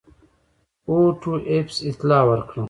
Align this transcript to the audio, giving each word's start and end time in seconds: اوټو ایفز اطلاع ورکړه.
اوټو 0.89 1.33
ایفز 1.51 1.77
اطلاع 1.89 2.21
ورکړه. 2.29 2.59